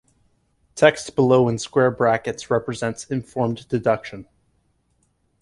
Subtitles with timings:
[0.73, 4.27] Text below in square brackets represents informed deduction.